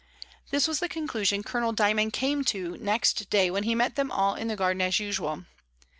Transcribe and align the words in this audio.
This 0.49 0.67
was 0.67 0.79
the 0.79 0.89
conclusion 0.89 1.43
Colonel 1.43 1.73
Dymond 1.73 2.11
came 2.13 2.43
to 2.45 2.75
next 2.79 3.29
day 3.29 3.51
when 3.51 3.61
he 3.65 3.75
met 3.75 3.95
them 3.95 4.09
all 4.09 4.33
in 4.33 4.47
the 4.47 4.55
garden 4.55 4.81
as 4.81 4.99
usual. 4.99 5.45